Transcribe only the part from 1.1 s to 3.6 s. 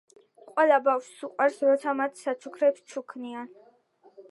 უყვარს როცა მათ საჩუქრებს ჩუქნიან